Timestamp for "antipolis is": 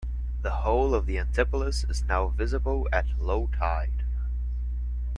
1.19-2.05